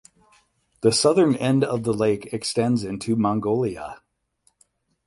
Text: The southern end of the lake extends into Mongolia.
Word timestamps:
The 0.81 0.91
southern 0.91 1.35
end 1.35 1.63
of 1.63 1.83
the 1.83 1.93
lake 1.93 2.33
extends 2.33 2.83
into 2.83 3.15
Mongolia. 3.15 4.01